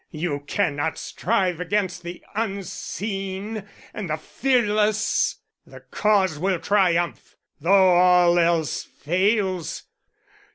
[0.09, 5.35] You cannot strive against the unseen and the fearless.
[5.63, 9.83] The Cause will triumph though all else fails.